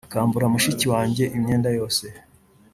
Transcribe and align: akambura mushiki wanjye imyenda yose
akambura 0.07 0.45
mushiki 0.53 0.85
wanjye 0.93 1.23
imyenda 1.37 1.69
yose 1.77 2.05